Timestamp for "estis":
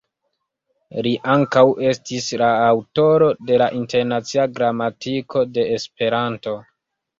1.89-2.29